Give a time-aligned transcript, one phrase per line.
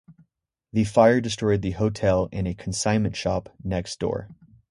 [0.73, 4.29] The fire destroyed the hotel and a consignment shop next door.